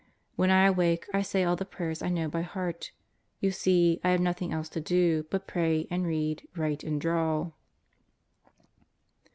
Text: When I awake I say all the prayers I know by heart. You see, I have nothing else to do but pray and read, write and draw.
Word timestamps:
When 0.35 0.49
I 0.49 0.65
awake 0.65 1.05
I 1.13 1.21
say 1.21 1.43
all 1.43 1.55
the 1.55 1.63
prayers 1.63 2.01
I 2.01 2.09
know 2.09 2.27
by 2.27 2.41
heart. 2.41 2.91
You 3.39 3.51
see, 3.51 3.99
I 4.03 4.09
have 4.09 4.19
nothing 4.19 4.51
else 4.51 4.67
to 4.69 4.81
do 4.81 5.27
but 5.29 5.45
pray 5.45 5.85
and 5.91 6.07
read, 6.07 6.47
write 6.55 6.83
and 6.83 6.99
draw. 6.99 7.51